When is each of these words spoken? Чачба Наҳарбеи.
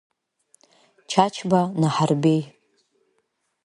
Чачба 1.11 1.61
Наҳарбеи. 1.81 2.41